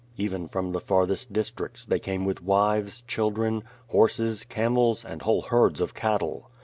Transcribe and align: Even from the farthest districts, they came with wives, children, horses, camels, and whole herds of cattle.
Even 0.17 0.47
from 0.47 0.71
the 0.71 0.79
farthest 0.79 1.31
districts, 1.31 1.85
they 1.85 1.99
came 1.99 2.25
with 2.25 2.41
wives, 2.41 3.01
children, 3.07 3.61
horses, 3.89 4.43
camels, 4.43 5.05
and 5.05 5.21
whole 5.21 5.43
herds 5.43 5.79
of 5.79 5.93
cattle. 5.93 6.49